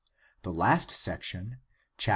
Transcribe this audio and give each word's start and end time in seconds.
The 0.41 0.51
last 0.51 0.89
sec 0.89 1.21
tion 1.21 1.59
(chaps. 1.99 2.09